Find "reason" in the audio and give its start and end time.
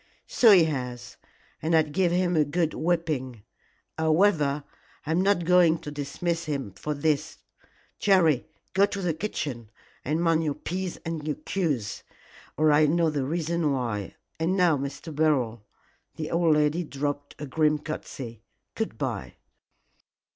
13.25-13.73